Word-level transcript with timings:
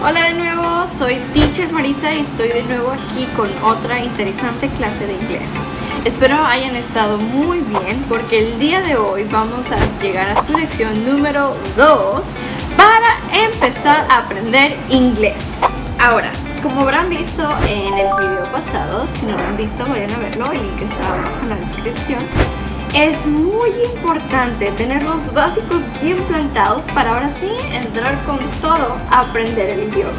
Hola 0.00 0.26
de 0.26 0.34
nuevo, 0.34 0.86
soy 0.86 1.16
Teacher 1.34 1.72
Marisa 1.72 2.14
y 2.14 2.20
estoy 2.20 2.50
de 2.50 2.62
nuevo 2.62 2.92
aquí 2.92 3.26
con 3.36 3.50
otra 3.64 3.98
interesante 3.98 4.68
clase 4.68 5.08
de 5.08 5.14
inglés. 5.14 5.48
Espero 6.04 6.36
hayan 6.36 6.76
estado 6.76 7.18
muy 7.18 7.58
bien 7.58 8.04
porque 8.08 8.38
el 8.38 8.60
día 8.60 8.80
de 8.80 8.96
hoy 8.96 9.24
vamos 9.24 9.72
a 9.72 9.76
llegar 10.00 10.30
a 10.30 10.44
su 10.44 10.56
lección 10.56 11.04
número 11.04 11.56
2 11.76 12.24
para 12.76 13.18
empezar 13.44 14.06
a 14.08 14.18
aprender 14.18 14.76
inglés. 14.88 15.34
Ahora, 15.98 16.30
como 16.62 16.82
habrán 16.82 17.10
visto 17.10 17.42
en 17.66 17.92
el 17.94 18.14
video 18.20 18.44
pasado, 18.52 19.04
si 19.08 19.26
no 19.26 19.36
lo 19.36 19.42
han 19.48 19.56
visto 19.56 19.84
vayan 19.84 20.12
a 20.12 20.18
verlo, 20.18 20.44
el 20.52 20.62
link 20.62 20.80
está 20.80 21.12
abajo 21.12 21.38
en 21.42 21.48
la 21.48 21.56
descripción. 21.56 22.20
Es 22.94 23.26
muy 23.26 23.70
importante 23.92 24.70
tener 24.72 25.02
los 25.02 25.32
básicos 25.32 25.82
bien 26.00 26.18
plantados 26.24 26.84
para 26.86 27.14
ahora 27.14 27.30
sí 27.30 27.48
entrar 27.70 28.24
con 28.24 28.38
todo 28.60 28.96
a 29.10 29.20
aprender 29.20 29.70
el 29.70 29.88
idioma. 29.88 30.12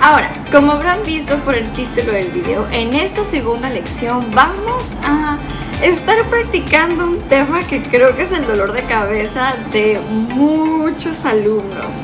Ahora, 0.00 0.30
como 0.50 0.72
habrán 0.72 1.02
visto 1.04 1.38
por 1.40 1.54
el 1.54 1.70
título 1.72 2.12
del 2.12 2.28
video, 2.30 2.66
en 2.70 2.94
esta 2.94 3.22
segunda 3.22 3.68
lección 3.68 4.30
vamos 4.30 4.96
a 5.02 5.38
estar 5.82 6.26
practicando 6.28 7.06
un 7.06 7.20
tema 7.28 7.62
que 7.66 7.82
creo 7.82 8.16
que 8.16 8.22
es 8.22 8.32
el 8.32 8.46
dolor 8.46 8.72
de 8.72 8.84
cabeza 8.84 9.54
de 9.72 10.00
muchos 10.34 11.24
alumnos, 11.26 11.96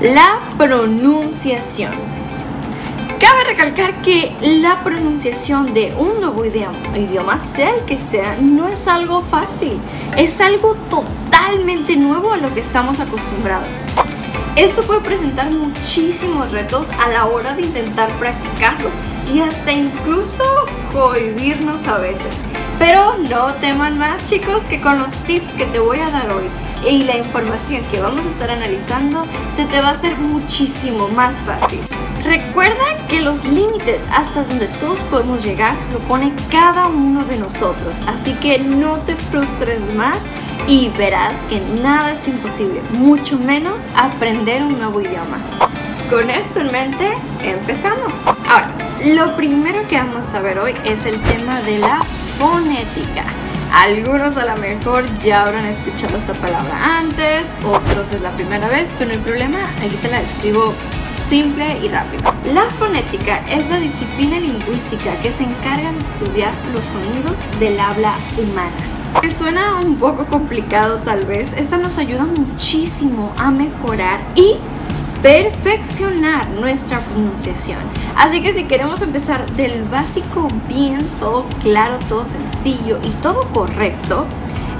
la 0.00 0.40
pronunciación. 0.56 2.11
Cabe 3.22 3.44
recalcar 3.44 4.02
que 4.02 4.34
la 4.42 4.82
pronunciación 4.82 5.74
de 5.74 5.94
un 5.96 6.20
nuevo 6.20 6.44
idioma, 6.44 7.38
sea 7.38 7.76
el 7.76 7.82
que 7.82 8.00
sea, 8.00 8.36
no 8.40 8.66
es 8.66 8.88
algo 8.88 9.22
fácil, 9.22 9.78
es 10.16 10.40
algo 10.40 10.74
totalmente 10.90 11.94
nuevo 11.94 12.32
a 12.32 12.36
lo 12.36 12.52
que 12.52 12.58
estamos 12.58 12.98
acostumbrados. 12.98 13.68
Esto 14.56 14.82
puede 14.82 15.02
presentar 15.02 15.52
muchísimos 15.52 16.50
retos 16.50 16.90
a 16.98 17.10
la 17.10 17.26
hora 17.26 17.54
de 17.54 17.62
intentar 17.62 18.10
practicarlo 18.18 18.90
y 19.32 19.38
hasta 19.38 19.70
incluso 19.70 20.42
cohibirnos 20.92 21.86
a 21.86 21.98
veces. 21.98 22.34
Pero 22.80 23.18
no 23.18 23.54
teman 23.60 24.00
más 24.00 24.28
chicos 24.28 24.62
que 24.64 24.80
con 24.80 24.98
los 24.98 25.12
tips 25.12 25.54
que 25.54 25.66
te 25.66 25.78
voy 25.78 26.00
a 26.00 26.10
dar 26.10 26.32
hoy 26.32 26.46
y 26.84 27.04
la 27.04 27.18
información 27.18 27.84
que 27.88 28.00
vamos 28.00 28.26
a 28.26 28.30
estar 28.30 28.50
analizando 28.50 29.26
se 29.54 29.64
te 29.66 29.80
va 29.80 29.90
a 29.90 29.92
hacer 29.92 30.16
muchísimo 30.16 31.06
más 31.06 31.36
fácil. 31.36 31.78
Recuerda 32.24 33.06
que 33.08 33.20
los 33.20 33.44
límites 33.44 34.02
hasta 34.12 34.44
donde 34.44 34.68
todos 34.68 35.00
podemos 35.10 35.44
llegar 35.44 35.74
lo 35.92 35.98
pone 36.00 36.32
cada 36.50 36.86
uno 36.86 37.24
de 37.24 37.36
nosotros, 37.36 37.96
así 38.06 38.32
que 38.34 38.60
no 38.60 38.94
te 39.00 39.16
frustres 39.16 39.80
más 39.94 40.18
y 40.68 40.90
verás 40.96 41.34
que 41.48 41.60
nada 41.82 42.12
es 42.12 42.28
imposible, 42.28 42.80
mucho 42.92 43.36
menos 43.38 43.82
aprender 43.96 44.62
un 44.62 44.78
nuevo 44.78 45.00
idioma. 45.00 45.38
Con 46.08 46.30
esto 46.30 46.60
en 46.60 46.70
mente, 46.70 47.12
empezamos. 47.42 48.12
Ahora, 48.48 48.70
lo 49.04 49.34
primero 49.34 49.80
que 49.88 49.96
vamos 49.96 50.32
a 50.32 50.40
ver 50.40 50.58
hoy 50.60 50.76
es 50.84 51.04
el 51.06 51.20
tema 51.22 51.60
de 51.62 51.78
la 51.78 52.02
fonética. 52.38 53.24
Algunos 53.74 54.36
a 54.36 54.44
lo 54.44 54.56
mejor 54.60 55.04
ya 55.20 55.42
habrán 55.42 55.64
escuchado 55.64 56.18
esta 56.18 56.34
palabra 56.34 56.98
antes, 56.98 57.56
otros 57.64 58.12
es 58.12 58.20
la 58.20 58.30
primera 58.30 58.68
vez, 58.68 58.92
pero 58.98 59.10
no 59.10 59.16
hay 59.16 59.22
problema, 59.24 59.58
aquí 59.80 59.96
te 60.00 60.08
la 60.08 60.20
describo 60.20 60.74
simple 61.28 61.78
y 61.82 61.88
rápido. 61.88 62.32
La 62.52 62.64
fonética 62.70 63.40
es 63.48 63.68
la 63.70 63.78
disciplina 63.78 64.38
lingüística 64.38 65.14
que 65.22 65.30
se 65.30 65.44
encarga 65.44 65.92
de 65.92 65.98
estudiar 65.98 66.52
los 66.74 66.84
sonidos 66.84 67.36
del 67.60 67.78
habla 67.78 68.14
humana. 68.36 69.20
Que 69.20 69.30
suena 69.30 69.80
un 69.80 69.96
poco 69.96 70.26
complicado 70.26 70.98
tal 71.04 71.24
vez, 71.26 71.52
esta 71.52 71.76
nos 71.76 71.98
ayuda 71.98 72.24
muchísimo 72.24 73.32
a 73.36 73.50
mejorar 73.50 74.20
y 74.34 74.56
perfeccionar 75.22 76.48
nuestra 76.50 76.98
pronunciación. 77.00 77.78
Así 78.16 78.42
que 78.42 78.52
si 78.52 78.64
queremos 78.64 79.00
empezar 79.02 79.50
del 79.52 79.84
básico 79.84 80.48
bien, 80.68 80.98
todo 81.20 81.46
claro, 81.62 81.98
todo 82.08 82.24
sencillo 82.24 82.98
y 83.04 83.10
todo 83.22 83.48
correcto, 83.52 84.26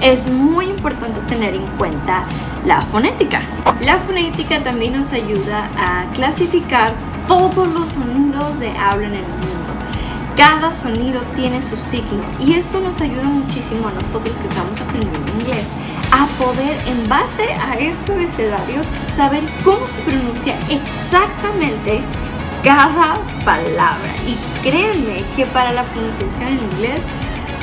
es 0.03 0.29
muy 0.29 0.67
importante 0.67 1.21
tener 1.29 1.55
en 1.55 1.67
cuenta 1.79 2.25
la 2.67 2.81
fonética. 2.81 3.41
La 3.81 3.99
fonética 3.99 4.59
también 4.63 4.95
nos 4.95 5.13
ayuda 5.13 5.71
a 5.79 6.11
clasificar 6.13 6.93
todos 7.29 7.69
los 7.69 7.91
sonidos 7.91 8.59
de 8.59 8.71
habla 8.77 9.07
en 9.07 9.15
el 9.15 9.23
mundo. 9.23 9.49
Cada 10.37 10.73
sonido 10.73 11.21
tiene 11.37 11.63
su 11.63 11.77
signo 11.77 12.25
y 12.41 12.55
esto 12.55 12.81
nos 12.81 13.01
ayuda 13.01 13.25
muchísimo 13.25 13.89
a 13.89 13.93
nosotros 13.93 14.37
que 14.39 14.49
estamos 14.49 14.81
aprendiendo 14.81 15.33
inglés 15.39 15.67
a 16.11 16.27
poder 16.43 16.77
en 16.87 17.09
base 17.09 17.45
a 17.53 17.75
este 17.79 18.13
abecedario 18.13 18.81
saber 19.15 19.43
cómo 19.63 19.87
se 19.87 20.01
pronuncia 20.01 20.57
exactamente 20.69 22.01
cada 22.65 23.15
palabra. 23.45 24.15
Y 24.27 24.37
créanme 24.63 25.23
que 25.37 25.47
para 25.47 25.73
la 25.73 25.85
pronunciación 25.85 26.49
en 26.49 26.61
inglés 26.73 27.01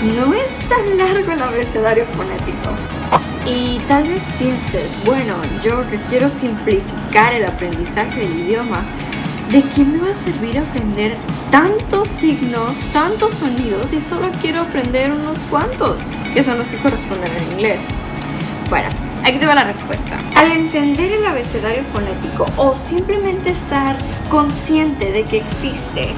no 0.03 0.33
es 0.33 0.57
tan 0.69 0.97
largo 0.97 1.31
el 1.31 1.41
abecedario 1.41 2.05
fonético. 2.05 2.71
Y 3.45 3.79
tal 3.87 4.03
vez 4.03 4.23
pienses, 4.37 4.95
bueno, 5.05 5.35
yo 5.63 5.87
que 5.89 5.97
quiero 6.09 6.29
simplificar 6.29 7.33
el 7.33 7.45
aprendizaje 7.45 8.21
del 8.21 8.39
idioma, 8.39 8.85
¿de 9.51 9.63
qué 9.63 9.83
me 9.83 9.97
va 9.97 10.11
a 10.11 10.15
servir 10.15 10.59
aprender 10.59 11.17
tantos 11.51 12.07
signos, 12.07 12.77
tantos 12.93 13.35
sonidos 13.35 13.91
y 13.91 13.99
solo 13.99 14.29
quiero 14.41 14.61
aprender 14.61 15.11
unos 15.11 15.39
cuantos, 15.49 15.99
que 16.33 16.43
son 16.43 16.59
los 16.59 16.67
que 16.67 16.77
corresponden 16.77 17.31
en 17.35 17.51
inglés? 17.53 17.81
Bueno, 18.69 18.89
aquí 19.23 19.39
te 19.39 19.47
va 19.47 19.55
la 19.55 19.63
respuesta. 19.63 20.21
Al 20.35 20.51
entender 20.51 21.11
el 21.11 21.25
abecedario 21.25 21.83
fonético 21.91 22.45
o 22.55 22.75
simplemente 22.75 23.49
estar 23.49 23.97
consciente 24.29 25.11
de 25.11 25.23
que 25.23 25.37
existe, 25.37 26.13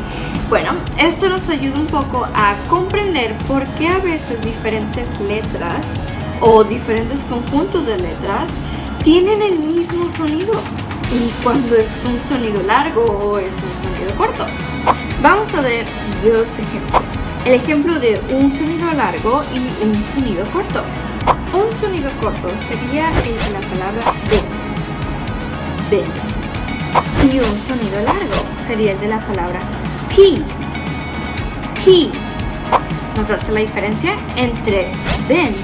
bueno, 0.52 0.72
esto 0.98 1.30
nos 1.30 1.48
ayuda 1.48 1.80
un 1.80 1.88
poco 1.88 2.28
a 2.36 2.58
comprender 2.70 3.38
por 3.48 3.66
qué 3.78 3.88
a 3.88 4.00
veces 4.00 4.42
diferentes 4.42 5.22
letras 5.22 5.96
o 6.42 6.66
diferentes 6.66 7.22
conjuntos 7.22 7.86
de 7.86 7.98
letras 7.98 8.50
tienen 9.02 9.42
el 9.42 9.60
mismo 9.60 10.10
sonido 10.10 10.52
y 11.10 11.30
cuando 11.42 11.74
es 11.78 11.90
un 12.06 12.22
sonido 12.28 12.62
largo 12.64 13.02
o 13.02 13.40
es 13.40 13.54
un 13.54 13.82
sonido 13.82 14.14
corto. 14.18 14.46
Vamos 15.22 15.54
a 15.54 15.62
ver 15.62 15.86
dos 16.22 16.60
ejemplos. 16.60 17.02
El 17.46 17.54
ejemplo 17.54 17.98
de 17.98 18.20
un 18.34 18.54
sonido 18.54 18.92
largo 18.92 19.46
y 19.56 19.60
un 19.86 20.04
sonido 20.14 20.44
corto. 20.48 20.82
Un 21.54 21.74
sonido 21.80 22.12
corto 22.22 22.50
sería 22.68 23.10
el 23.22 23.24
de 23.24 23.52
la 23.54 23.62
palabra 23.70 24.14
de. 25.90 25.96
De. 25.96 27.34
Y 27.34 27.40
un 27.40 27.58
sonido 27.58 28.02
largo 28.04 28.36
sería 28.68 28.92
el 28.92 29.00
de 29.00 29.08
la 29.08 29.26
palabra 29.26 29.62
P. 30.16 30.42
P. 31.84 32.10
¿Notaste 33.18 33.52
la 33.52 33.62
diferencia 33.62 34.16
entre 34.36 34.88
then 35.28 35.56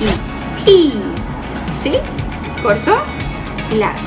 y 0.00 0.06
P? 0.64 0.92
¿Sí? 1.82 1.92
Corto 2.62 2.96
y 3.72 3.76
largo. 3.76 4.00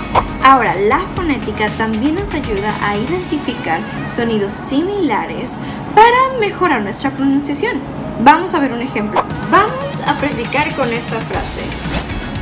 Ahora, 0.44 0.76
la 0.76 1.00
fonética 1.16 1.70
también 1.78 2.16
nos 2.16 2.34
ayuda 2.34 2.74
a 2.86 2.98
identificar 2.98 3.80
sonidos 4.14 4.54
similares 4.54 5.52
para 5.96 6.38
mejorar 6.40 6.82
nuestra 6.82 7.12
pronunciación. 7.12 7.80
Vamos 8.24 8.54
a 8.54 8.60
ver 8.60 8.74
un 8.74 8.82
ejemplo. 8.82 9.24
Vamos 9.50 10.00
a 10.06 10.14
practicar 10.18 10.76
con 10.76 10.92
esta 10.92 11.20
frase. 11.22 11.62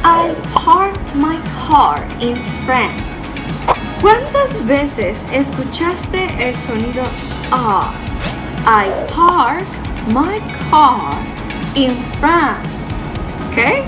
I 0.03 0.33
parked 0.65 1.15
my 1.15 1.37
car 1.67 2.01
in 2.19 2.37
France. 2.65 3.39
¿Cuántas 4.01 4.65
veces 4.65 5.25
escuchaste 5.31 6.49
el 6.49 6.55
sonido 6.55 7.03
A? 7.51 7.91
I 8.65 8.89
park 9.15 9.63
my 10.07 10.39
car 10.71 11.23
in 11.75 11.95
France. 12.19 13.05
¿Ok? 13.51 13.85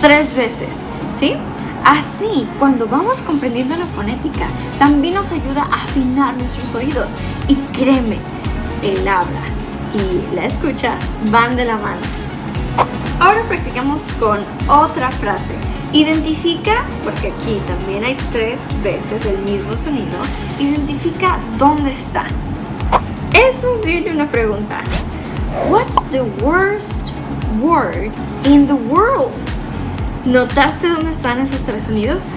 Tres 0.00 0.34
veces. 0.36 0.76
¿Sí? 1.18 1.34
Así, 1.84 2.48
cuando 2.60 2.86
vamos 2.86 3.20
comprendiendo 3.22 3.76
la 3.76 3.86
fonética, 3.86 4.46
también 4.78 5.14
nos 5.14 5.32
ayuda 5.32 5.66
a 5.70 5.82
afinar 5.82 6.36
nuestros 6.36 6.72
oídos. 6.76 7.10
Y 7.48 7.56
créeme, 7.72 8.18
el 8.82 9.08
habla 9.08 9.40
y 9.92 10.34
la 10.36 10.46
escucha 10.46 10.94
van 11.32 11.56
de 11.56 11.64
la 11.64 11.78
mano. 11.78 12.00
Ahora 13.18 13.42
practicamos 13.48 14.02
con 14.20 14.38
otra 14.68 15.10
frase. 15.10 15.54
Identifica, 15.92 16.84
porque 17.04 17.28
aquí 17.28 17.60
también 17.66 18.02
hay 18.02 18.16
tres 18.32 18.60
veces 18.82 19.26
el 19.26 19.38
mismo 19.38 19.76
sonido, 19.76 20.16
identifica 20.58 21.38
dónde 21.58 21.92
está. 21.92 22.24
Es 23.34 23.62
más 23.62 23.80
una 24.10 24.26
pregunta. 24.26 24.80
What's 25.68 25.96
the 26.10 26.22
worst 26.42 27.12
word 27.60 28.10
in 28.44 28.66
the 28.66 28.74
world? 28.74 29.32
¿Notaste 30.24 30.88
dónde 30.88 31.10
están 31.10 31.40
esos 31.40 31.62
tres 31.62 31.82
sonidos? 31.82 32.30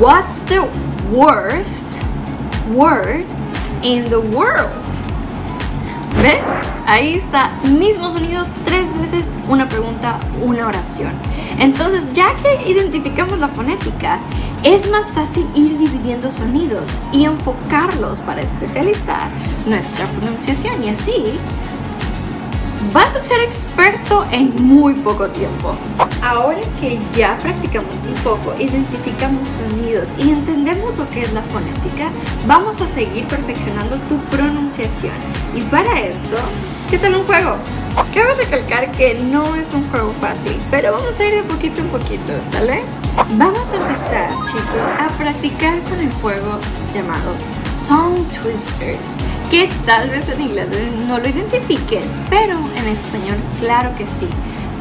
What's 0.00 0.44
the 0.46 0.62
worst 1.12 1.88
word 2.74 3.26
in 3.82 4.06
the 4.08 4.18
world? 4.18 4.72
¿Ves? 6.20 6.42
Ahí 6.86 7.14
está, 7.14 7.50
mismo 7.62 8.10
sonido, 8.10 8.44
tres 8.64 8.86
veces, 9.00 9.30
una 9.48 9.68
pregunta, 9.68 10.18
una 10.42 10.66
oración. 10.66 11.12
Entonces, 11.58 12.04
ya 12.12 12.34
que 12.36 12.70
identificamos 12.70 13.38
la 13.38 13.48
fonética, 13.48 14.18
es 14.62 14.90
más 14.90 15.12
fácil 15.12 15.46
ir 15.54 15.78
dividiendo 15.78 16.30
sonidos 16.30 16.90
y 17.12 17.24
enfocarlos 17.24 18.20
para 18.20 18.42
especializar 18.42 19.28
nuestra 19.66 20.06
pronunciación 20.06 20.82
y 20.82 20.90
así 20.90 21.38
vas 22.92 23.14
a 23.14 23.20
ser 23.20 23.40
experto 23.40 24.26
en 24.30 24.54
muy 24.62 24.94
poco 24.94 25.28
tiempo. 25.28 25.74
Ahora 26.22 26.60
que 26.80 26.98
ya 27.16 27.38
practicamos 27.38 27.94
un 28.06 28.14
poco, 28.22 28.54
identificamos 28.58 29.48
sonidos 29.48 30.08
y 30.18 30.30
entendemos 30.30 30.96
lo 30.98 31.08
que 31.10 31.22
es 31.22 31.32
la 31.32 31.42
fonética, 31.42 32.10
vamos 32.46 32.80
a 32.80 32.86
seguir 32.86 33.24
perfeccionando 33.26 33.96
tu 34.08 34.18
pronunciación. 34.30 35.14
Y 35.54 35.60
para 35.62 36.00
esto, 36.00 36.36
¿qué 36.92 36.98
tal 36.98 37.14
un 37.16 37.24
juego? 37.24 37.56
Cabe 38.14 38.34
recalcar 38.34 38.92
que 38.92 39.14
no 39.14 39.54
es 39.54 39.72
un 39.72 39.88
juego 39.88 40.12
fácil, 40.20 40.60
pero 40.70 40.92
vamos 40.92 41.18
a 41.18 41.24
ir 41.24 41.36
de 41.36 41.42
poquito 41.42 41.80
en 41.80 41.88
poquito, 41.88 42.34
¿sale? 42.52 42.82
Vamos 43.36 43.72
a 43.72 43.76
empezar, 43.76 44.30
chicos, 44.44 44.86
a 45.00 45.08
practicar 45.16 45.80
con 45.84 45.98
el 46.00 46.12
juego 46.20 46.58
llamado 46.94 47.32
Tongue 47.88 48.22
Twisters, 48.34 48.98
que 49.50 49.70
tal 49.86 50.10
vez 50.10 50.28
en 50.28 50.42
inglés 50.42 50.68
no 51.08 51.18
lo 51.18 51.26
identifiques, 51.26 52.04
pero 52.28 52.58
en 52.76 52.88
español 52.88 53.38
claro 53.58 53.88
que 53.96 54.06
sí. 54.06 54.28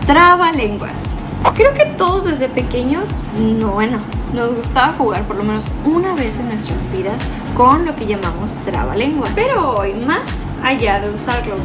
Traba 0.06 0.52
lenguas. 0.52 1.16
Creo 1.56 1.74
que 1.74 1.86
todos 1.98 2.26
desde 2.26 2.50
pequeños, 2.50 3.08
no, 3.40 3.70
bueno, 3.70 4.02
nos 4.34 4.54
gustaba 4.54 4.92
jugar 4.98 5.24
por 5.24 5.38
lo 5.38 5.44
menos 5.44 5.64
una 5.86 6.14
vez 6.14 6.40
en 6.40 6.50
nuestras 6.50 6.92
vidas 6.92 7.22
con 7.56 7.86
lo 7.86 7.96
que 7.96 8.06
llamamos 8.06 8.58
trabalenguas. 8.66 9.32
Pero 9.34 9.76
hoy, 9.76 9.94
más 10.06 10.24
allá 10.62 11.00
de 11.00 11.10
usarlo 11.10 11.56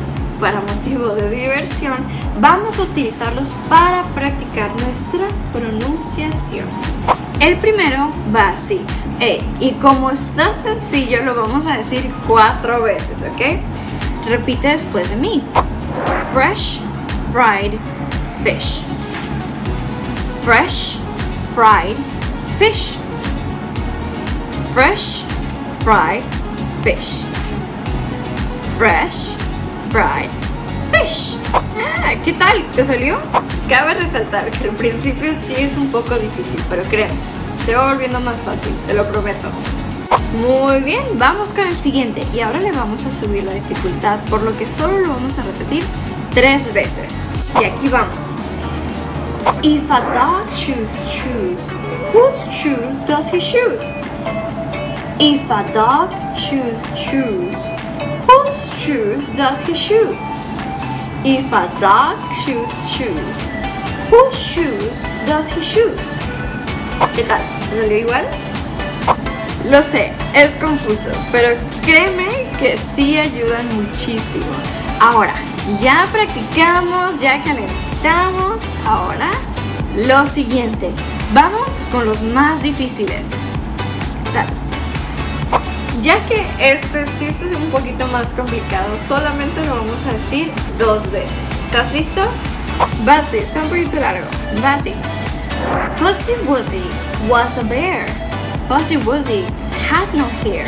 para 0.40 0.60
motivo 0.60 1.08
de 1.14 1.30
diversión, 1.30 1.96
vamos 2.40 2.78
a 2.78 2.82
utilizarlos 2.82 3.48
para 3.68 4.02
practicar 4.14 4.70
nuestra 4.80 5.28
pronunciación. 5.52 6.66
El 7.40 7.56
primero 7.58 8.10
va 8.34 8.50
así. 8.50 8.80
y 9.60 9.72
como 9.72 10.10
está 10.10 10.54
sencillo, 10.54 11.22
lo 11.22 11.34
vamos 11.34 11.66
a 11.66 11.78
decir 11.78 12.10
cuatro 12.26 12.82
veces, 12.82 13.22
¿ok? 13.22 13.60
Repite 14.28 14.68
después 14.68 15.08
de 15.10 15.16
mí. 15.16 15.42
Fresh 16.32 16.80
fried 17.32 17.78
fish. 18.42 18.82
Fresh 20.44 20.98
fried 21.54 21.96
fish. 22.58 22.98
Fresh 24.74 25.24
fried 25.82 26.22
fish. 26.82 27.24
Fresh 28.78 29.45
fried 29.90 30.30
fish. 30.90 31.36
Ah, 31.52 32.14
¿Qué 32.24 32.32
tal? 32.32 32.64
¿Te 32.74 32.84
salió? 32.84 33.18
Cabe 33.68 33.94
resaltar 33.94 34.50
que 34.50 34.68
al 34.68 34.76
principio 34.76 35.32
sí 35.34 35.54
es 35.58 35.76
un 35.76 35.90
poco 35.90 36.14
difícil, 36.16 36.60
pero 36.70 36.82
créeme, 36.84 37.14
se 37.64 37.74
va 37.74 37.92
volviendo 37.92 38.20
más 38.20 38.40
fácil, 38.40 38.72
te 38.86 38.94
lo 38.94 39.06
prometo. 39.10 39.48
Muy 40.40 40.80
bien, 40.82 41.02
vamos 41.14 41.50
con 41.50 41.66
el 41.66 41.76
siguiente 41.76 42.22
y 42.34 42.40
ahora 42.40 42.60
le 42.60 42.72
vamos 42.72 43.04
a 43.04 43.10
subir 43.10 43.44
la 43.44 43.54
dificultad, 43.54 44.20
por 44.30 44.42
lo 44.42 44.56
que 44.56 44.66
solo 44.66 44.98
lo 44.98 45.08
vamos 45.08 45.38
a 45.38 45.42
repetir 45.42 45.82
tres 46.32 46.72
veces. 46.72 47.10
Y 47.60 47.64
aquí 47.64 47.88
vamos. 47.88 48.40
If 49.62 49.90
a 49.90 50.00
dog 50.12 50.44
chews 50.54 50.92
shoes, 51.08 51.60
whose 52.12 52.38
shoes 52.50 52.98
does 53.06 53.32
he 53.32 53.38
choose? 53.38 53.82
If 55.18 55.50
a 55.50 55.64
dog 55.72 56.10
chews 56.36 56.78
shoes, 56.94 57.56
whose 58.56 58.81
shoes 58.81 59.26
does 59.35 59.61
he 59.67 59.75
choose? 59.75 60.23
If 61.25 61.53
a 61.53 61.69
dog 61.81 62.17
chews 62.44 62.73
shoes, 62.91 63.50
whose 64.08 64.38
shoes 64.38 65.03
does 65.26 65.50
he 65.50 65.61
choose? 65.61 66.00
¿Qué 67.14 67.25
tal? 67.25 67.43
¿Salió 67.69 67.99
igual? 67.99 68.25
Lo 69.64 69.82
sé, 69.82 70.12
es 70.35 70.50
confuso, 70.61 71.11
pero 71.32 71.58
créeme 71.82 72.49
que 72.58 72.79
sí 72.79 73.19
ayudan 73.19 73.67
muchísimo. 73.75 74.47
Ahora, 75.00 75.35
ya 75.81 76.06
practicamos, 76.12 77.20
ya 77.20 77.43
calentamos. 77.43 78.61
Ahora, 78.87 79.31
lo 79.97 80.26
siguiente. 80.26 80.91
Vamos 81.35 81.69
con 81.91 82.06
los 82.06 82.23
más 82.23 82.62
difíciles. 82.62 83.31
Ya 86.02 86.25
que 86.26 86.46
este 86.58 87.06
sí 87.19 87.26
es 87.26 87.43
un 87.43 87.70
poquito 87.70 88.06
más 88.08 88.28
complicado, 88.28 88.96
solamente 89.08 89.64
lo 89.64 89.76
vamos 89.76 90.04
a 90.06 90.12
decir 90.12 90.52
dos 90.78 91.10
veces. 91.10 91.37
¿Estás 91.64 91.93
listo? 91.93 92.20
Va 93.08 93.20
está 93.20 93.62
un 93.62 93.69
poquito 93.69 93.96
largo. 93.96 94.26
Va. 94.62 94.76
Fuzzy 95.96 96.34
Wuzzy 96.46 96.84
was 97.28 97.58
a 97.58 97.64
bear. 97.64 98.06
Fuzzy 98.69 98.96
Wuzzy 98.96 99.44
had 99.88 100.12
no 100.14 100.25
hair. 100.44 100.66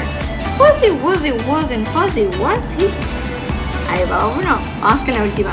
Fuzzy 0.56 0.90
Wuzzy 0.90 1.32
wasn't 1.46 1.86
fuzzy, 1.88 2.26
was 2.38 2.72
he? 2.72 2.88
Ahí 3.90 4.04
va 4.08 4.28
uno. 4.28 4.58
Vamos 4.80 5.04
con 5.04 5.14
la 5.14 5.22
última. 5.22 5.52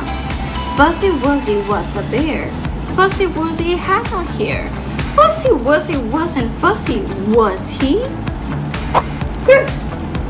Fuzzy 0.77 1.09
Wuzzy 1.09 1.67
was 1.67 1.95
a 1.95 2.01
bear. 2.09 2.47
Fuzzy 2.95 3.27
Wuzzy 3.27 3.77
had 3.77 4.09
no 4.11 4.23
hair. 4.37 4.69
Fuzzy 5.15 5.49
Wuzzy 5.49 5.97
wasn't 6.11 6.51
fuzzy, 6.55 7.01
was 7.33 7.69
he? 7.71 8.03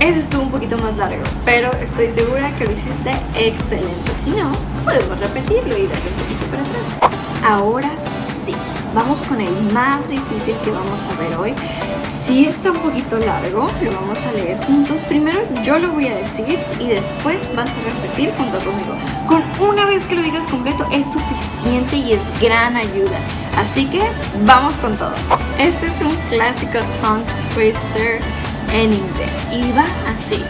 Ese 0.05 0.19
estuvo 0.19 0.43
un 0.43 0.51
poquito 0.51 0.77
más 0.77 0.95
largo, 0.97 1.23
pero 1.45 1.71
estoy 1.73 2.11
segura 2.11 2.55
que 2.57 2.65
lo 2.65 2.73
hiciste 2.73 3.09
excelente. 3.33 4.11
Si 4.23 4.29
no, 4.29 4.51
podemos 4.83 5.19
repetirlo 5.19 5.75
y 5.75 5.87
darle 5.87 6.09
un 6.11 6.21
poquito 6.21 6.45
para 6.51 6.61
atrás. 6.61 7.11
Ahora 7.43 7.89
sí, 8.19 8.53
vamos 8.93 9.19
con 9.23 9.41
el 9.41 9.51
más 9.73 10.07
difícil 10.07 10.55
que 10.63 10.69
vamos 10.69 11.01
a 11.11 11.19
ver 11.19 11.35
hoy. 11.35 11.55
Si 12.11 12.45
está 12.45 12.69
un 12.69 12.77
poquito 12.81 13.17
largo, 13.17 13.67
lo 13.81 13.91
vamos 13.93 14.19
a 14.19 14.31
leer 14.33 14.63
juntos. 14.67 15.01
Primero 15.05 15.39
yo 15.63 15.79
lo 15.79 15.89
voy 15.89 16.07
a 16.09 16.15
decir 16.17 16.59
y 16.79 16.87
después 16.87 17.49
vas 17.55 17.71
a 17.71 17.89
repetir 17.89 18.31
junto 18.37 18.59
conmigo. 18.59 18.95
Con 19.27 19.41
una 19.59 19.87
vez 19.87 20.05
que 20.05 20.13
lo 20.13 20.21
digas 20.21 20.45
completo 20.45 20.87
es 20.91 21.07
suficiente 21.07 21.95
y 21.95 22.13
es 22.13 22.21
gran 22.39 22.75
ayuda. 22.75 23.17
Así 23.57 23.87
que 23.87 24.01
vamos 24.45 24.75
con 24.75 24.95
todo. 24.97 25.13
Este 25.57 25.87
es 25.87 25.93
un 25.99 26.15
clásico 26.29 26.77
tongue 27.01 27.25
twister 27.55 28.21
en 28.75 28.91
inglés 28.91 29.45
y 29.51 29.71
va 29.71 29.85
así. 30.07 30.43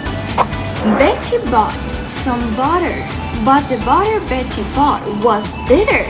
Betty 0.98 1.38
bought 1.52 1.74
some 2.06 2.42
butter, 2.56 2.98
but 3.44 3.62
the 3.70 3.78
butter 3.86 4.20
Betty 4.28 4.64
bought 4.76 5.02
was 5.24 5.56
bitter. 5.68 6.06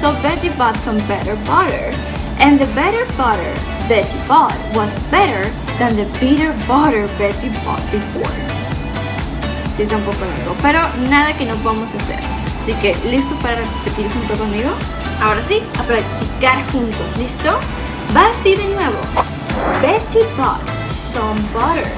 So 0.00 0.14
Betty 0.22 0.48
bought 0.56 0.76
some 0.76 0.98
better 1.06 1.36
butter, 1.44 1.92
and 2.40 2.58
the 2.58 2.66
better 2.74 3.04
butter 3.16 3.52
Betty 3.88 4.16
bought 4.26 4.56
was 4.74 4.92
better 5.10 5.44
than 5.78 5.96
the 5.96 6.06
bitter 6.20 6.52
butter 6.66 7.06
Betty 7.18 7.50
bought 7.64 7.84
before. 7.92 8.32
Sí, 9.76 9.82
es 9.82 9.92
un 9.92 10.02
poco 10.02 10.24
largo, 10.24 10.54
pero 10.62 10.80
nada 11.10 11.36
que 11.36 11.44
no 11.44 11.54
podamos 11.56 11.94
hacer. 11.94 12.18
Así 12.62 12.72
que, 12.80 12.94
¿listo 13.10 13.34
para 13.42 13.56
repetir 13.56 14.10
junto 14.12 14.34
conmigo? 14.36 14.70
Ahora 15.22 15.42
sí, 15.46 15.62
a 15.78 15.82
practicar 15.84 16.64
juntos, 16.70 17.16
¿listo? 17.16 17.58
Va 18.14 18.30
así 18.30 18.56
de 18.56 18.68
nuevo. 18.74 19.37
Betty 19.80 20.24
bought 20.36 20.60
some 20.82 21.36
butter, 21.52 21.88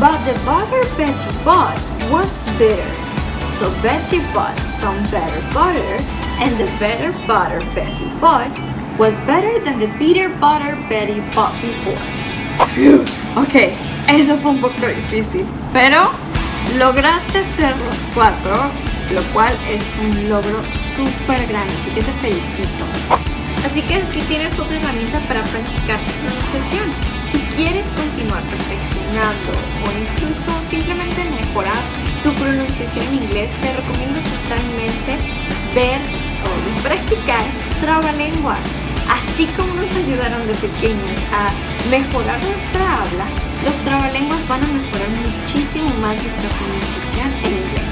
but 0.00 0.18
the 0.24 0.34
butter 0.44 0.82
Betty 0.96 1.44
bought 1.44 1.76
was 2.10 2.46
bitter. 2.58 2.94
So 3.50 3.70
Betty 3.82 4.20
bought 4.32 4.58
some 4.60 4.96
better 5.10 5.40
butter, 5.52 5.98
and 6.40 6.56
the 6.56 6.66
better 6.78 7.12
butter 7.26 7.60
Betty 7.74 8.08
bought 8.20 8.50
was 8.98 9.18
better 9.26 9.60
than 9.60 9.78
the 9.78 9.88
bitter 9.98 10.28
butter 10.40 10.76
Betty 10.88 11.20
bought 11.34 11.54
before. 11.60 12.00
Ok, 13.36 13.72
eso 14.08 14.36
fue 14.38 14.52
un 14.52 14.60
poco 14.60 14.86
difícil, 14.86 15.44
pero 15.72 16.10
lograste 16.78 17.40
hacer 17.40 17.76
los 17.76 17.96
cuatro, 18.14 18.54
lo 19.12 19.22
cual 19.34 19.54
es 19.68 19.84
un 20.02 20.28
logro 20.28 20.62
súper 20.96 21.46
grande, 21.46 21.72
así 21.80 21.90
que 21.90 22.02
te 22.02 22.12
felicito. 22.12 22.84
Así 23.64 23.82
que 23.82 23.96
aquí 23.96 24.20
tienes 24.28 24.58
otra 24.58 24.76
herramienta 24.76 25.18
para 25.20 25.42
practicar 25.42 25.98
tu 25.98 26.12
pronunciación. 26.22 27.15
Quieres 27.56 27.86
continuar 27.94 28.42
perfeccionando 28.42 29.48
o 29.80 29.88
incluso 29.96 30.50
simplemente 30.68 31.24
mejorar 31.24 31.80
tu 32.22 32.30
pronunciación 32.34 33.06
en 33.06 33.14
inglés, 33.24 33.50
te 33.62 33.72
recomiendo 33.72 34.20
totalmente 34.20 35.16
ver 35.74 35.98
o 36.44 36.82
practicar 36.82 37.40
trabalenguas. 37.80 38.60
Así 39.08 39.46
como 39.56 39.72
nos 39.72 39.90
ayudaron 39.90 40.46
de 40.46 40.52
pequeños 40.52 41.16
a 41.32 41.48
mejorar 41.88 42.38
nuestra 42.44 43.00
habla, 43.00 43.24
los 43.64 43.74
trabalenguas 43.86 44.46
van 44.48 44.62
a 44.62 44.66
mejorar 44.66 45.08
muchísimo 45.24 45.88
más 46.02 46.12
nuestra 46.12 46.50
pronunciación 46.60 47.32
en 47.40 47.52
inglés. 47.56 47.88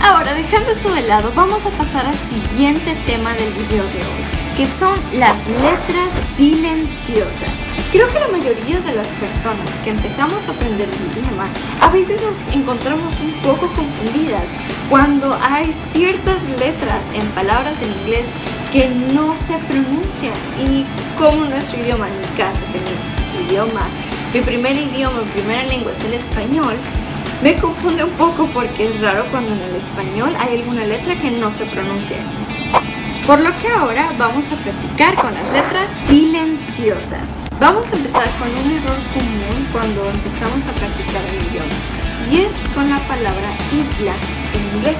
Ahora, 0.00 0.34
dejando 0.34 0.70
eso 0.70 0.94
de 0.94 1.02
lado, 1.02 1.32
vamos 1.34 1.66
a 1.66 1.70
pasar 1.70 2.06
al 2.06 2.18
siguiente 2.18 2.94
tema 3.06 3.34
del 3.34 3.52
video 3.54 3.82
de 3.82 3.98
hoy 3.98 4.39
que 4.56 4.66
son 4.66 4.94
las 5.14 5.46
letras 5.48 6.12
silenciosas. 6.36 7.66
Creo 7.92 8.06
que 8.08 8.20
la 8.20 8.28
mayoría 8.28 8.80
de 8.80 8.94
las 8.94 9.08
personas 9.08 9.68
que 9.82 9.90
empezamos 9.90 10.46
a 10.46 10.52
aprender 10.52 10.88
el 10.88 11.22
idioma 11.22 11.48
a 11.80 11.88
veces 11.88 12.20
nos 12.22 12.54
encontramos 12.54 13.12
un 13.20 13.32
poco 13.42 13.72
confundidas 13.72 14.48
cuando 14.88 15.36
hay 15.42 15.72
ciertas 15.92 16.48
letras 16.58 17.04
en 17.12 17.26
palabras 17.28 17.80
en 17.82 17.92
inglés 18.00 18.28
que 18.72 18.88
no 18.88 19.36
se 19.36 19.58
pronuncian. 19.58 20.34
Y 20.58 20.86
como 21.18 21.44
nuestro 21.44 21.80
idioma, 21.80 22.08
en 22.08 22.18
mi 22.18 22.36
caso, 22.36 22.60
que 22.72 22.80
mi 22.80 23.46
idioma, 23.46 23.88
mi 24.32 24.40
primer 24.40 24.76
idioma, 24.76 25.22
mi 25.22 25.30
primera 25.30 25.64
lengua 25.64 25.92
es 25.92 26.04
el 26.04 26.14
español, 26.14 26.76
me 27.42 27.56
confunde 27.56 28.04
un 28.04 28.10
poco 28.10 28.46
porque 28.52 28.86
es 28.86 29.00
raro 29.00 29.24
cuando 29.30 29.50
en 29.52 29.62
el 29.62 29.76
español 29.76 30.36
hay 30.38 30.58
alguna 30.58 30.84
letra 30.84 31.14
que 31.14 31.30
no 31.30 31.50
se 31.50 31.64
pronuncia. 31.64 32.18
Por 33.26 33.40
lo 33.40 33.54
que 33.56 33.68
ahora 33.68 34.12
vamos 34.18 34.44
a 34.52 34.56
practicar 34.56 35.14
con 35.16 35.32
las 35.34 35.50
letras 35.52 35.88
silenciosas. 36.06 37.40
Vamos 37.60 37.92
a 37.92 37.96
empezar 37.96 38.28
con 38.38 38.48
un 38.48 38.70
error 38.72 38.98
común 39.14 39.66
cuando 39.72 40.10
empezamos 40.10 40.66
a 40.66 40.72
practicar 40.72 41.24
el 41.26 41.36
idioma 41.50 42.00
y 42.30 42.40
es 42.40 42.52
con 42.74 42.88
la 42.88 42.98
palabra 42.98 43.52
isla 43.72 44.14
en 44.54 44.76
inglés. 44.76 44.96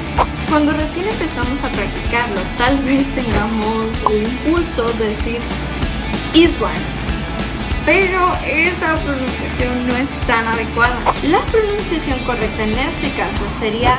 Cuando 0.49 0.73
recién 0.73 1.07
empezamos 1.07 1.63
a 1.63 1.69
practicarlo, 1.69 2.41
tal 2.59 2.79
vez 2.79 3.07
tengamos 3.15 3.87
el 4.11 4.25
impulso 4.25 4.85
de 4.95 5.09
decir 5.11 5.39
Island, 6.35 6.79
pero 7.87 8.33
esa 8.45 8.95
pronunciación 8.95 9.87
no 9.87 9.97
es 9.97 10.09
tan 10.27 10.47
adecuada. 10.47 10.99
La 11.25 11.41
pronunciación 11.47 12.19
correcta 12.21 12.65
en 12.65 12.79
este 12.79 13.11
caso 13.17 13.45
sería 13.59 13.99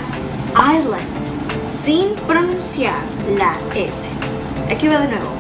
island, 0.56 1.08
sin 1.72 2.13
pronunciar 2.28 3.01
la 3.38 3.56
S. 3.75 4.10
Aquí 4.70 4.88
va 4.88 5.00
de 5.00 5.08
nuevo. 5.08 5.32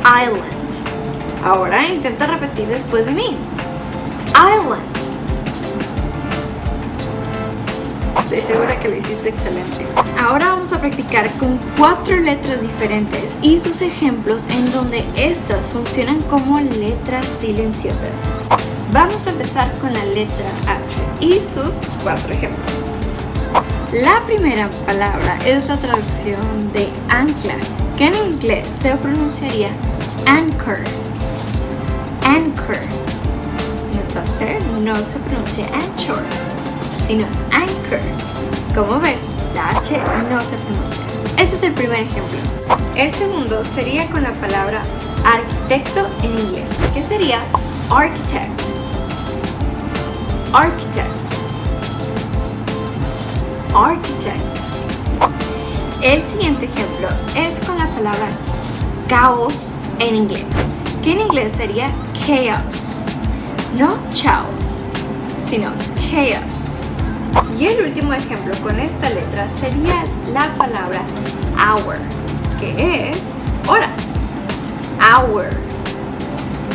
Island. 0.00 1.44
Ahora 1.44 1.86
intenta 1.86 2.26
repetir 2.26 2.66
después 2.66 3.06
de 3.06 3.12
mí. 3.12 3.36
Island. 4.30 4.82
Estoy 8.18 8.40
segura 8.40 8.80
que 8.80 8.88
lo 8.88 8.96
hiciste 8.96 9.28
excelente. 9.28 9.86
Ahora 10.18 10.48
vamos 10.48 10.72
a 10.72 10.80
practicar 10.80 11.30
con 11.34 11.58
cuatro 11.76 12.16
letras 12.16 12.62
diferentes 12.62 13.36
y 13.42 13.60
sus 13.60 13.82
ejemplos 13.82 14.44
en 14.48 14.72
donde 14.72 15.04
estas 15.16 15.66
funcionan 15.66 16.20
como 16.22 16.60
letras 16.60 17.26
silenciosas. 17.26 18.10
Vamos 18.90 19.26
a 19.26 19.30
empezar 19.30 19.70
con 19.80 19.92
la 19.92 20.04
letra 20.06 20.46
H 20.66 20.96
y 21.20 21.34
sus 21.34 21.88
cuatro 22.02 22.32
ejemplos. 22.32 22.91
La 23.92 24.20
primera 24.24 24.70
palabra 24.86 25.36
es 25.44 25.68
la 25.68 25.76
traducción 25.76 26.72
de 26.72 26.88
ancla, 27.10 27.56
que 27.98 28.06
en 28.06 28.14
inglés 28.14 28.66
se 28.80 28.96
pronunciaría 28.96 29.68
anchor. 30.24 30.78
Anchor. 32.24 32.78
Entonces 33.92 34.64
no 34.80 34.94
se 34.94 35.18
pronuncia 35.18 35.66
anchor, 35.74 36.22
sino 37.06 37.26
anchor. 37.52 38.00
Como 38.74 38.98
ves, 38.98 39.20
la 39.54 39.76
H 39.76 39.98
no 40.30 40.40
se 40.40 40.56
pronuncia. 40.56 41.04
Ese 41.36 41.56
es 41.56 41.62
el 41.62 41.74
primer 41.74 42.00
ejemplo. 42.00 42.38
El 42.96 43.12
segundo 43.12 43.62
sería 43.62 44.08
con 44.08 44.22
la 44.22 44.32
palabra 44.32 44.80
arquitecto 45.22 46.08
en 46.22 46.38
inglés, 46.38 46.64
que 46.94 47.02
sería 47.02 47.40
architect. 47.90 48.58
Architect. 50.54 51.41
Architect. 53.74 54.42
El 56.02 56.20
siguiente 56.20 56.66
ejemplo 56.66 57.08
es 57.34 57.58
con 57.66 57.78
la 57.78 57.86
palabra 57.86 58.28
caos 59.08 59.68
en 59.98 60.14
inglés, 60.14 60.44
que 61.02 61.12
en 61.12 61.22
inglés 61.22 61.54
sería 61.56 61.90
chaos. 62.26 63.00
No 63.78 63.94
chaos, 64.12 64.86
sino 65.44 65.72
chaos. 65.96 66.52
Y 67.58 67.66
el 67.66 67.86
último 67.86 68.12
ejemplo 68.12 68.54
con 68.62 68.78
esta 68.78 69.08
letra 69.08 69.48
sería 69.58 70.04
la 70.32 70.54
palabra 70.56 71.02
hour, 71.56 71.96
que 72.60 73.10
es 73.10 73.22
hora. 73.68 73.88
Hour. 75.00 75.46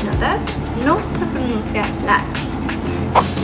¿Notas? 0.03 0.41
No 0.83 0.97
se 0.97 1.25
pronuncia 1.25 1.85
la. 2.05 2.23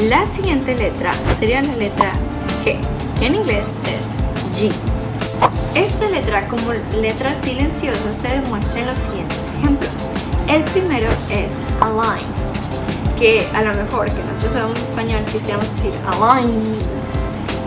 La 0.08 0.26
siguiente 0.26 0.76
letra 0.76 1.12
sería 1.40 1.62
la 1.62 1.76
letra 1.76 2.14
G, 2.66 2.80
que 3.20 3.26
en 3.28 3.36
inglés 3.36 3.66
es 3.86 4.60
G. 4.60 4.72
Esta 5.76 6.08
letra 6.10 6.48
como 6.48 6.72
letra 7.00 7.34
silenciosa 7.42 8.14
se 8.14 8.28
demuestra 8.28 8.82
en 8.82 8.88
los 8.88 8.98
siguientes 8.98 9.40
ejemplos. 9.58 9.92
El 10.48 10.64
primero 10.66 11.08
es 11.30 11.52
align, 11.82 12.28
que 13.18 13.48
a 13.54 13.64
lo 13.64 13.74
mejor 13.74 14.06
que 14.08 14.24
nosotros 14.24 14.54
sabemos 14.54 14.80
español 14.80 15.24
quisiéramos 15.32 15.66
decir 15.66 15.92
align. 16.08 16.52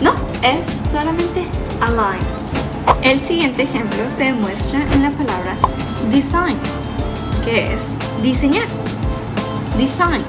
No, 0.01 0.13
es 0.41 0.65
solamente 0.91 1.45
align. 1.81 2.21
El 3.01 3.19
siguiente 3.21 3.63
ejemplo 3.63 3.99
se 4.15 4.25
demuestra 4.25 4.81
en 4.93 5.03
la 5.03 5.11
palabra 5.11 5.55
design, 6.11 6.57
que 7.43 7.73
es 7.73 7.97
diseñar. 8.21 8.67
Design. 9.77 10.23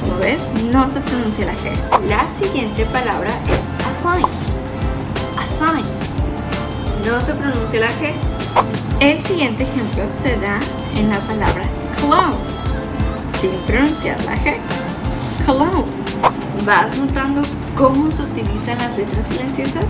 Como 0.00 0.18
ves, 0.18 0.40
no 0.70 0.90
se 0.90 1.00
pronuncia 1.00 1.46
la 1.46 1.52
G. 1.54 2.08
La 2.08 2.26
siguiente 2.26 2.84
palabra 2.86 3.30
es 3.46 3.63
assign. 4.04 4.26
Assign. 5.38 5.84
No 7.06 7.20
se 7.20 7.32
pronuncia 7.34 7.80
la 7.80 7.88
G. 7.88 8.12
El 9.00 9.22
siguiente 9.24 9.64
ejemplo 9.64 10.04
se 10.10 10.36
da 10.36 10.60
en 10.94 11.10
la 11.10 11.18
palabra 11.20 11.64
cologne, 12.00 12.36
sin 13.40 13.50
pronunciar 13.66 14.22
la 14.24 14.36
G. 14.36 14.56
Cologne. 15.46 15.84
¿Vas 16.64 16.96
notando 16.98 17.42
cómo 17.74 18.10
se 18.10 18.22
utilizan 18.22 18.78
las 18.78 18.96
letras 18.96 19.26
silenciosas? 19.30 19.86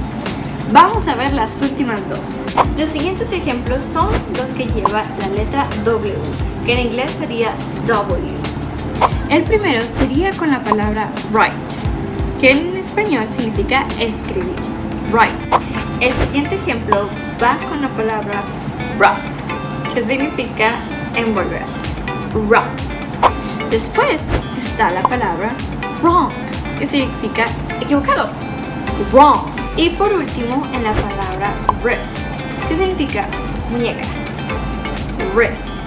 Vamos 0.72 1.06
a 1.08 1.14
ver 1.14 1.32
las 1.32 1.60
últimas 1.62 2.08
dos. 2.08 2.36
Los 2.78 2.88
siguientes 2.88 3.30
ejemplos 3.32 3.82
son 3.82 4.08
los 4.36 4.52
que 4.52 4.66
lleva 4.66 5.02
la 5.20 5.28
letra 5.28 5.68
W, 5.84 6.14
que 6.64 6.72
en 6.72 6.86
inglés 6.86 7.16
sería 7.18 7.52
W. 7.86 8.22
El 9.28 9.42
primero 9.44 9.80
sería 9.82 10.32
con 10.32 10.50
la 10.50 10.62
palabra 10.64 11.10
write, 11.32 11.54
que 12.44 12.50
en 12.50 12.76
español 12.76 13.24
significa 13.30 13.86
escribir. 13.98 14.52
Write. 15.10 15.32
El 16.00 16.12
siguiente 16.12 16.56
ejemplo 16.56 17.08
va 17.42 17.56
con 17.70 17.80
la 17.80 17.88
palabra 17.88 18.42
wrap, 18.98 19.16
que 19.94 20.04
significa 20.04 20.74
envolver. 21.14 21.64
Wrap. 22.46 22.66
Después 23.70 24.34
está 24.58 24.90
la 24.90 25.02
palabra 25.04 25.54
wrong, 26.02 26.28
que 26.78 26.84
significa 26.84 27.46
equivocado. 27.80 28.28
Wrong. 29.10 29.46
Y 29.78 29.88
por 29.88 30.12
último, 30.12 30.68
en 30.74 30.84
la 30.84 30.92
palabra 30.92 31.54
wrist, 31.82 32.18
que 32.68 32.76
significa 32.76 33.26
muñeca. 33.70 34.04
Wrist. 35.34 35.78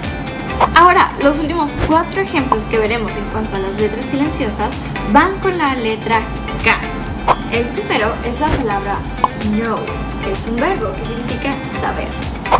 Ahora, 0.75 1.11
los 1.21 1.37
últimos 1.37 1.69
cuatro 1.85 2.21
ejemplos 2.21 2.63
que 2.63 2.79
veremos 2.79 3.15
en 3.15 3.25
cuanto 3.25 3.57
a 3.57 3.59
las 3.59 3.79
letras 3.79 4.05
silenciosas 4.05 4.73
van 5.13 5.37
con 5.39 5.57
la 5.59 5.75
letra 5.75 6.23
El 7.51 7.65
primero 7.69 8.13
es 8.25 8.39
la 8.39 8.47
palabra 8.47 8.97
know, 9.51 9.79
que 10.23 10.31
es 10.31 10.47
un 10.47 10.57
verbo 10.57 10.93
que 10.93 11.05
significa 11.05 11.53
saber. 11.65 12.07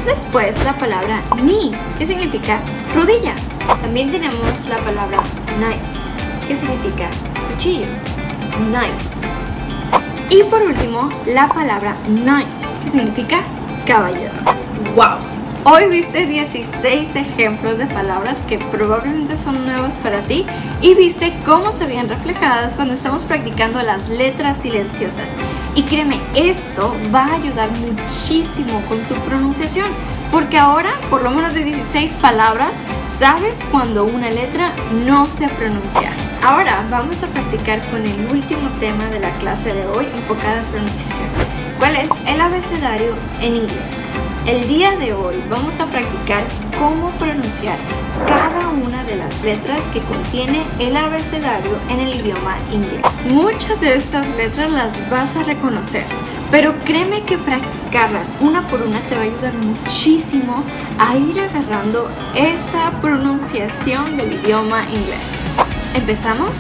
Después 0.06 0.64
la 0.64 0.78
palabra 0.78 1.22
knee, 1.36 1.72
que 1.98 2.06
significa 2.06 2.60
rodilla. 2.96 3.36
También 3.82 4.10
tenemos 4.10 4.68
la 4.68 4.78
palabra 4.78 5.22
knife, 5.58 6.48
que 6.48 6.56
significa 6.56 7.10
cuchillo. 7.50 7.88
Knife. 8.58 9.18
Y 10.30 10.44
por 10.44 10.62
último, 10.62 11.10
la 11.28 11.48
palabra 11.48 11.96
knight, 12.08 12.48
que 12.84 12.90
significa 12.90 13.44
caballero. 13.86 14.34
¡Wow! 14.96 15.20
Hoy 15.70 15.90
viste 15.90 16.26
16 16.26 17.14
ejemplos 17.18 17.78
de 17.78 17.88
palabras 17.88 18.42
que 18.48 18.58
probablemente 18.58 19.36
son 19.36 19.66
nuevas 19.66 20.00
para 20.00 20.22
ti 20.22 20.46
y 20.82 20.96
viste 20.96 21.34
cómo 21.46 21.74
se 21.74 21.86
veían 21.86 22.08
reflejadas 22.08 22.74
cuando 22.74 22.94
estamos 22.94 23.24
practicando 23.24 23.84
las 23.84 24.08
letras 24.08 24.60
silenciosas. 24.62 25.26
Y 25.76 25.84
créeme, 25.84 26.22
esto 26.36 26.96
va 27.14 27.26
a 27.26 27.36
ayudar 27.36 27.70
muchísimo 27.72 28.82
con 28.88 29.00
tu 29.10 29.16
pronunciación, 29.26 29.92
porque 30.32 30.58
ahora, 30.58 31.02
por 31.10 31.22
lo 31.22 31.32
menos 31.32 31.54
de 31.54 31.66
16 31.66 32.14
palabras, 32.22 32.78
sabes 33.10 33.60
cuando 33.70 34.06
una 34.06 34.30
letra 34.30 34.74
no 35.06 35.26
se 35.26 35.50
pronuncia. 35.50 36.14
Ahora 36.46 36.88
vamos 36.90 37.22
a 37.24 37.28
practicar 37.28 37.86
con 37.90 38.08
el 38.08 38.26
último 38.32 38.70
tema 38.80 39.04
de 39.08 39.20
la 39.20 39.32
clase 39.40 39.74
de 39.74 39.86
hoy 39.88 40.06
enfocada 40.16 40.62
en 40.62 40.66
pronunciación. 40.68 41.28
¿Cuál 41.78 41.98
es 41.98 42.10
el 42.26 42.40
abecedario 42.40 43.16
en 43.42 43.58
inglés? 43.58 44.07
El 44.48 44.66
día 44.70 44.92
de 44.92 45.14
hoy 45.14 45.36
vamos 45.50 45.78
a 45.78 45.86
practicar 45.88 46.42
cómo 46.80 47.10
pronunciar 47.20 47.78
cada 48.26 48.70
una 48.70 49.04
de 49.04 49.18
las 49.18 49.44
letras 49.44 49.84
que 49.92 50.00
contiene 50.00 50.64
el 50.80 50.96
abecedario 50.96 51.78
en 51.90 52.00
el 52.00 52.16
idioma 52.16 52.58
inglés. 52.72 53.02
Muchas 53.30 53.82
de 53.82 53.96
estas 53.96 54.26
letras 54.38 54.72
las 54.72 55.10
vas 55.10 55.36
a 55.36 55.44
reconocer, 55.44 56.06
pero 56.50 56.74
créeme 56.86 57.24
que 57.24 57.38
practicarlas 57.38 58.34
una 58.40 58.66
por 58.70 58.84
una 58.84 59.02
te 59.02 59.16
va 59.16 59.24
a 59.24 59.26
ayudar 59.26 59.54
muchísimo 59.54 60.64
a 60.98 61.18
ir 61.18 61.38
agarrando 61.42 62.10
esa 62.34 62.92
pronunciación 63.02 64.16
del 64.16 64.32
idioma 64.32 64.86
inglés. 64.86 65.28
¿Empezamos? 65.94 66.52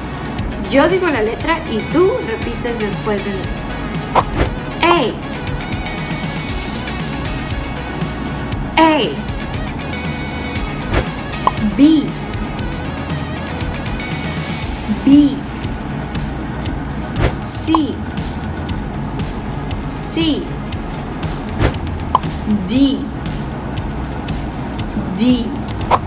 Yo 0.69 0.89
digo 0.89 1.07
la 1.07 1.21
letra 1.21 1.57
y 1.71 1.77
tú 1.93 2.11
repites 2.27 2.79
después 2.79 3.23
de 3.23 3.31
mí. 3.31 3.66
B. 11.77 12.01
B. 15.05 15.35
C. 17.43 17.73
C. 19.91 20.41
D. 22.67 22.97
D. 25.19 25.45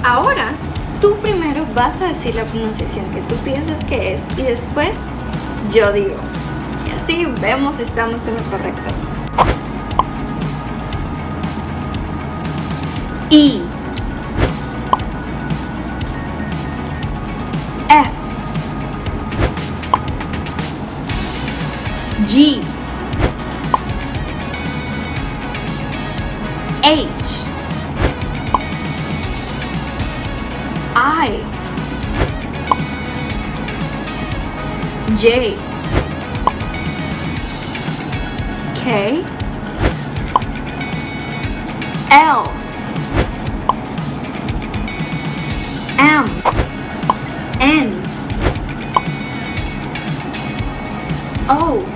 Ahora 0.03 0.55
tú 1.01 1.17
primero 1.23 1.65
vas 1.73 2.01
a 2.01 2.07
decir 2.07 2.35
la 2.35 2.43
pronunciación 2.47 3.05
que 3.13 3.21
tú 3.23 3.37
piensas 3.37 3.85
que 3.85 4.15
es 4.15 4.25
y 4.37 4.43
después 4.43 4.99
yo 5.73 5.93
digo. 5.93 6.17
Y 6.89 6.91
así 6.97 7.27
vemos 7.41 7.77
si 7.77 7.83
estamos 7.83 8.27
en 8.27 8.35
lo 8.35 8.43
correcto. 8.43 8.91
E 13.31 13.70
J. 35.17 35.57
K. 38.77 39.25
L. 42.11 42.47
M. 45.99 46.43
N. 47.61 48.03
O 51.49 51.90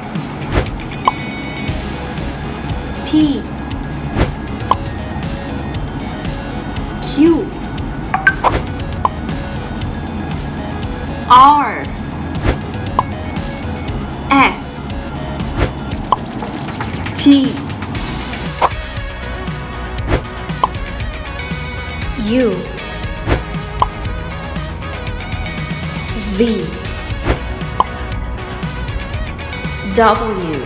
U 22.24 22.50
V. 26.36 26.64
W. 29.94 30.58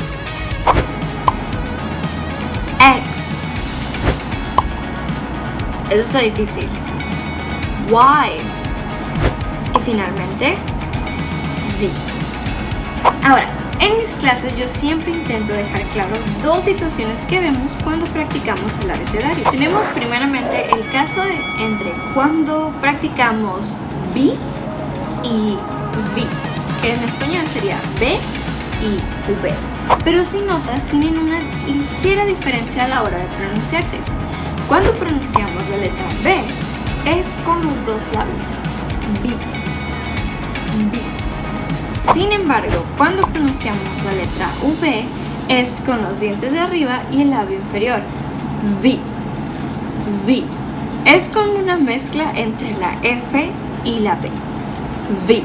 X. 2.81 3.39
Eso 5.91 6.01
está 6.01 6.21
difícil. 6.21 6.69
Y. 7.91 8.41
Y 9.75 9.81
finalmente 9.85 10.57
Z. 11.77 11.91
Ahora, 13.29 13.49
clases 14.19 14.57
yo 14.57 14.69
siempre 14.69 15.13
intento 15.13 15.53
dejar 15.53 15.83
claro 15.89 16.17
dos 16.43 16.65
situaciones 16.65 17.25
que 17.27 17.41
vemos 17.41 17.73
cuando 17.83 18.07
practicamos 18.07 18.79
el 18.79 18.91
abecedario. 18.91 19.51
Tenemos 19.51 19.87
primeramente 19.89 20.69
el 20.71 20.89
caso 20.91 21.23
de 21.23 21.65
entre 21.65 21.93
cuando 22.15 22.73
practicamos 22.81 23.73
B 24.15 24.35
y 25.25 25.57
V, 25.57 26.27
que 26.83 26.93
en 26.93 27.05
español 27.05 27.47
sería 27.49 27.81
B 27.99 28.19
y 28.83 28.97
V. 29.31 29.55
Pero 30.05 30.25
si 30.25 30.41
notas, 30.41 30.85
tienen 30.87 31.19
una 31.19 31.41
ligera 31.67 32.25
diferencia 32.25 32.85
a 32.85 32.89
la 32.89 33.03
hora 33.03 33.19
de 33.19 33.27
pronunciarse. 33.27 33.97
Cuando 34.69 34.93
pronunciamos 34.93 35.69
la 35.71 35.77
letra 35.79 36.07
B, 36.23 36.37
es 37.19 37.27
con 37.45 37.57
los 37.63 37.87
dos 37.87 38.03
labios. 38.13 38.47
B. 39.23 39.58
Sin 42.13 42.33
embargo, 42.33 42.85
cuando 42.97 43.23
pronunciamos 43.23 43.83
la 44.05 44.13
letra 44.13 44.49
V, 44.63 45.05
es 45.49 45.81
con 45.85 46.03
los 46.03 46.19
dientes 46.19 46.53
de 46.53 46.59
arriba 46.59 47.03
y 47.13 47.23
el 47.23 47.31
labio 47.31 47.59
inferior. 47.59 48.01
V. 48.83 48.99
V. 50.27 50.43
Es 51.05 51.29
como 51.29 51.53
una 51.53 51.77
mezcla 51.77 52.33
entre 52.35 52.77
la 52.79 52.99
F 53.03 53.51
y 53.85 54.01
la 54.01 54.17
B. 54.17 54.31
V. 55.27 55.43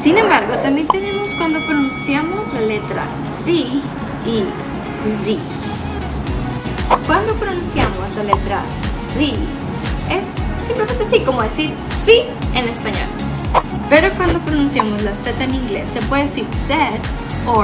Sin 0.00 0.18
embargo, 0.18 0.54
también 0.62 0.88
tenemos 0.88 1.28
cuando 1.36 1.58
pronunciamos 1.66 2.52
la 2.54 2.60
letra 2.60 3.04
C 3.24 3.52
y 3.52 4.44
Z. 5.10 5.38
Cuando 7.06 7.34
pronunciamos 7.34 8.14
la 8.16 8.24
letra 8.24 8.62
Z, 9.00 9.32
es 10.10 10.26
simplemente 10.66 11.04
así, 11.04 11.20
como 11.20 11.42
decir 11.42 11.72
sí 12.04 12.22
en 12.54 12.64
español. 12.64 13.21
Pero 13.92 14.08
cuando 14.16 14.38
pronunciamos 14.38 15.02
la 15.02 15.14
Z 15.14 15.44
en 15.44 15.54
inglés, 15.54 15.90
se 15.90 16.00
puede 16.00 16.22
decir 16.22 16.46
Z 16.54 16.78
o 17.46 17.62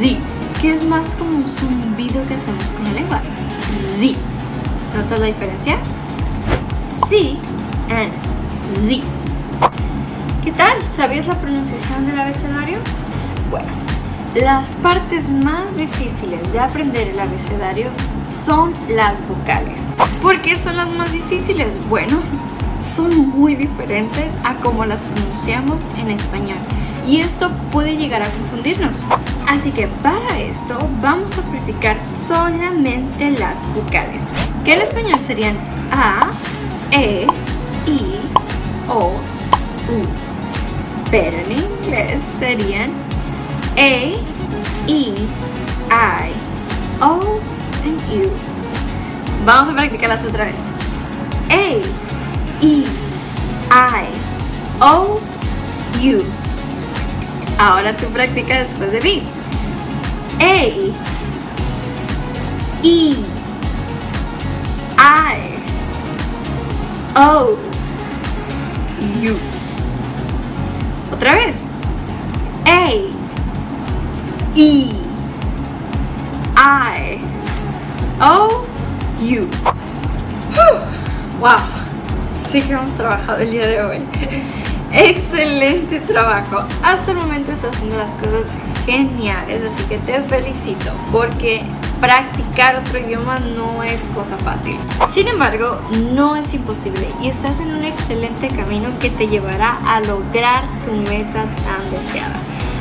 Z, 0.00 0.18
que 0.60 0.72
es 0.72 0.82
más 0.82 1.14
como 1.14 1.30
un 1.30 1.48
zumbido 1.48 2.26
que 2.26 2.34
hacemos 2.34 2.64
con 2.64 2.82
la 2.86 2.90
lengua. 2.90 3.22
Z. 4.00 4.18
¿Notas 4.96 5.20
la 5.20 5.26
diferencia? 5.26 5.76
C 6.90 7.36
and 7.88 8.10
Z. 8.74 9.04
¿Qué 10.42 10.50
tal? 10.50 10.76
¿Sabías 10.88 11.28
la 11.28 11.40
pronunciación 11.40 12.04
del 12.08 12.18
abecedario? 12.18 12.78
Bueno, 13.48 13.68
las 14.34 14.66
partes 14.82 15.30
más 15.30 15.76
difíciles 15.76 16.52
de 16.52 16.58
aprender 16.58 17.10
el 17.10 17.20
abecedario 17.20 17.90
son 18.44 18.74
las 18.88 19.24
vocales. 19.28 19.82
¿Por 20.20 20.42
qué 20.42 20.56
son 20.56 20.76
las 20.76 20.88
más 20.96 21.12
difíciles? 21.12 21.78
Bueno, 21.88 22.18
son 22.82 23.28
muy 23.30 23.54
diferentes 23.54 24.36
a 24.44 24.54
cómo 24.56 24.84
las 24.84 25.02
pronunciamos 25.02 25.86
en 25.96 26.10
español 26.10 26.58
y 27.08 27.20
esto 27.20 27.50
puede 27.72 27.96
llegar 27.96 28.22
a 28.22 28.30
confundirnos. 28.30 28.98
Así 29.48 29.70
que 29.70 29.86
para 30.02 30.38
esto 30.38 30.78
vamos 31.00 31.36
a 31.38 31.42
practicar 31.42 31.98
solamente 32.02 33.30
las 33.30 33.66
vocales, 33.74 34.24
que 34.64 34.74
en 34.74 34.82
español 34.82 35.18
serían 35.20 35.56
A, 35.90 36.28
E, 36.90 37.26
I, 37.86 38.02
O, 38.88 39.12
U. 39.88 40.04
Pero 41.10 41.38
en 41.38 41.52
inglés 41.52 42.20
serían 42.38 42.90
A, 43.74 43.80
E, 43.80 44.18
I, 44.86 45.14
O, 47.00 47.40
and 47.84 48.12
U. 48.12 48.30
Vamos 49.46 49.70
a 49.70 49.72
practicarlas 49.72 50.24
otra 50.26 50.44
vez. 50.44 50.58
A, 51.50 52.07
E, 52.60 52.84
I, 53.70 54.08
O, 54.80 55.20
U. 56.00 56.24
Ahora 57.58 57.96
tú 57.96 58.06
practica 58.06 58.58
después 58.58 58.92
de 58.92 59.00
mí. 59.00 59.22
A, 60.40 60.44
E, 60.44 60.92
I, 62.82 63.16
O, 67.14 67.56
U. 69.22 69.36
Otra 71.12 71.34
vez. 71.34 71.56
A, 72.64 72.90
E, 72.90 73.10
I, 76.56 77.20
O, 78.20 78.64
U. 79.20 79.48
Wow, 81.40 81.77
sí 82.48 82.62
que 82.62 82.72
hemos 82.72 82.92
trabajado 82.92 83.38
el 83.38 83.50
día 83.50 83.66
de 83.66 83.82
hoy. 83.82 83.98
Excelente 84.92 86.00
trabajo. 86.00 86.64
Hasta 86.82 87.10
el 87.10 87.18
momento 87.18 87.52
estás 87.52 87.74
haciendo 87.74 87.96
las 87.96 88.14
cosas 88.14 88.46
geniales, 88.86 89.60
así 89.70 89.82
que 89.84 89.98
te 89.98 90.22
felicito 90.22 90.90
porque 91.12 91.62
practicar 92.00 92.76
otro 92.76 92.98
idioma 92.98 93.38
no 93.38 93.82
es 93.82 94.00
cosa 94.14 94.38
fácil. 94.38 94.78
Sin 95.12 95.28
embargo, 95.28 95.78
no 96.14 96.36
es 96.36 96.54
imposible 96.54 97.06
y 97.20 97.28
estás 97.28 97.60
en 97.60 97.74
un 97.74 97.84
excelente 97.84 98.48
camino 98.48 98.88
que 98.98 99.10
te 99.10 99.28
llevará 99.28 99.76
a 99.86 100.00
lograr 100.00 100.64
tu 100.86 100.92
meta 100.92 101.44
tan 101.44 101.90
deseada. 101.90 102.32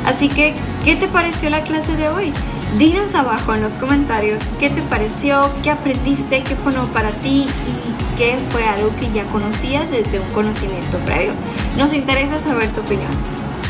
Así 0.06 0.30
que, 0.30 0.54
¿qué 0.86 0.96
te 0.96 1.10
pareció 1.10 1.50
la 1.50 1.62
clase 1.64 1.98
de 1.98 2.08
hoy? 2.08 2.32
Dinos 2.78 3.16
abajo 3.16 3.54
en 3.54 3.64
los 3.64 3.74
comentarios 3.74 4.42
qué 4.62 4.70
te 4.70 4.82
pareció, 4.84 5.50
qué 5.62 5.72
aprendiste, 5.72 6.42
qué 6.44 6.56
fue 6.56 6.72
nuevo 6.72 6.88
para 6.88 7.12
ti 7.12 7.48
y 7.68 7.97
que 8.18 8.36
fue 8.52 8.66
algo 8.66 8.94
que 9.00 9.12
ya 9.12 9.24
conocías 9.26 9.92
desde 9.92 10.20
un 10.20 10.30
conocimiento 10.32 10.98
previo. 11.06 11.32
Nos 11.78 11.94
interesa 11.94 12.40
saber 12.40 12.70
tu 12.70 12.82
opinión. 12.82 13.12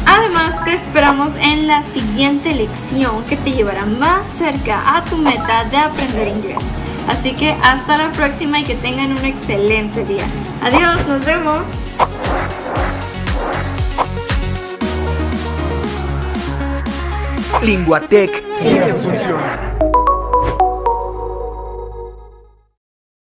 Además, 0.05 0.63
te 0.63 0.73
esperamos 0.73 1.35
en 1.35 1.67
la 1.67 1.83
siguiente 1.83 2.53
lección 2.53 3.23
que 3.25 3.35
te 3.35 3.51
llevará 3.51 3.85
más 3.85 4.25
cerca 4.25 4.95
a 4.95 5.03
tu 5.03 5.17
meta 5.17 5.65
de 5.65 5.77
aprender 5.77 6.29
inglés. 6.29 6.57
Así 7.09 7.33
que 7.33 7.51
hasta 7.61 7.97
la 7.97 8.11
próxima 8.13 8.59
y 8.59 8.63
que 8.63 8.75
tengan 8.75 9.11
un 9.11 9.25
excelente 9.25 10.05
día. 10.05 10.25
Adiós, 10.63 11.05
nos 11.07 11.25
vemos. 11.25 11.63
Linguatec 17.61 18.43
siempre 18.55 18.93
funciona. 18.93 19.86